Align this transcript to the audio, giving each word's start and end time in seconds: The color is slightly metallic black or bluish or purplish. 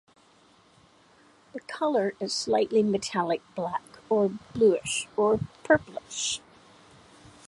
The 1.53 1.59
color 1.67 2.15
is 2.19 2.33
slightly 2.33 2.81
metallic 2.81 3.43
black 3.53 3.83
or 4.09 4.29
bluish 4.55 5.07
or 5.15 5.39
purplish. 5.63 6.41